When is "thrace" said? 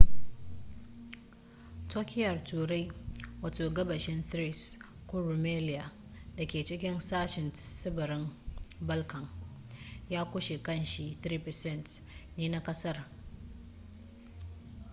4.29-4.67